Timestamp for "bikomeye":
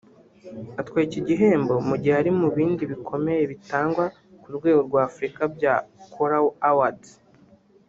2.91-3.43